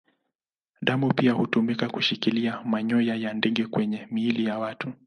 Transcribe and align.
Damu 0.81 1.13
pia 1.13 1.33
hutumika 1.33 1.89
kushikilia 1.89 2.61
manyoya 2.65 3.15
ya 3.15 3.33
ndege 3.33 3.65
kwenye 3.65 4.07
miili 4.11 4.45
ya 4.45 4.59
watu. 4.59 4.93